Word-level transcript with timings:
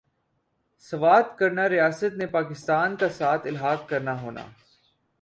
سوات 0.83 1.37
کرنا 1.39 1.67
ریاست 1.69 2.17
نے 2.17 2.25
پاکستان 2.27 2.95
کا 2.95 3.09
ساتھ 3.09 3.47
الحاق 3.47 3.87
کرنا 3.89 4.21
ہونا 4.21 4.45